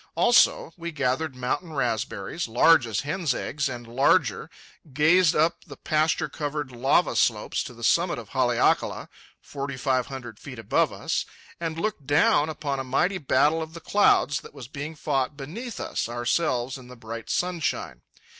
[0.15, 4.49] Also, we gathered mountain raspberries, large as hen's eggs and larger,
[4.91, 9.09] gazed up the pasture covered lava slopes to the summit of Haleakala,
[9.41, 11.27] forty five hundred feet above us,
[11.59, 15.79] and looked down upon a mighty battle of the clouds that was being fought beneath
[15.79, 18.01] us, ourselves in the bright sunshine.